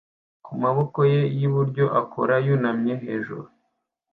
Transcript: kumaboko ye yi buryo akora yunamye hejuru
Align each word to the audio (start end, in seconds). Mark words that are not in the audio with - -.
kumaboko 0.45 0.99
ye 1.11 1.21
yi 1.37 1.47
buryo 1.53 1.85
akora 2.01 2.35
yunamye 2.45 2.93
hejuru 3.03 3.45